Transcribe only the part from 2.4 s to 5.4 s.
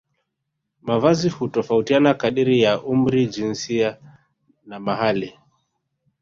ya umri jinsia na mahali